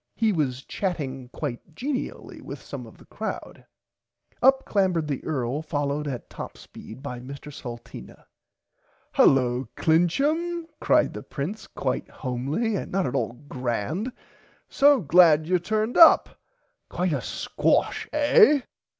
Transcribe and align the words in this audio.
He 0.15 0.31
was 0.31 0.63
chatting 0.65 1.29
quite 1.29 1.75
genially 1.75 2.41
with 2.41 2.59
some 2.59 2.87
of 2.87 2.97
the 2.97 3.05
crowd. 3.05 3.63
Up 4.41 4.65
clambered 4.65 5.07
the 5.07 5.23
earl 5.23 5.61
followed 5.61 6.07
at 6.07 6.27
top 6.27 6.57
speed 6.57 7.03
by 7.03 7.19
Mr 7.19 7.53
Salteena. 7.53 8.25
Hullo 9.13 9.67
Clincham 9.77 10.65
cried 10.79 11.13
the 11.13 11.21
Prince 11.21 11.67
quite 11.67 12.09
homely 12.09 12.75
and 12.75 12.91
not 12.91 13.05
at 13.05 13.13
all 13.13 13.33
grand 13.47 14.11
so 14.67 15.01
glad 15.01 15.45
you 15.45 15.59
turned 15.59 15.97
up 15.97 16.35
quite 16.89 17.13
a 17.13 17.21
squash 17.21 18.09
eh. 18.11 18.61